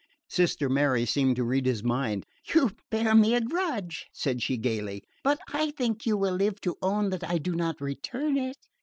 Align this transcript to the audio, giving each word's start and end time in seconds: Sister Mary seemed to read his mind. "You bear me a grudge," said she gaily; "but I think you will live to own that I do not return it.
Sister 0.31 0.67
Mary 0.67 1.05
seemed 1.05 1.35
to 1.35 1.43
read 1.43 1.67
his 1.67 1.83
mind. 1.83 2.25
"You 2.55 2.71
bear 2.89 3.13
me 3.13 3.35
a 3.35 3.39
grudge," 3.41 4.07
said 4.11 4.41
she 4.41 4.57
gaily; 4.57 5.03
"but 5.23 5.37
I 5.53 5.69
think 5.77 6.07
you 6.07 6.17
will 6.17 6.33
live 6.33 6.59
to 6.61 6.75
own 6.81 7.11
that 7.11 7.23
I 7.23 7.37
do 7.37 7.53
not 7.53 7.79
return 7.79 8.35
it. 8.35 8.57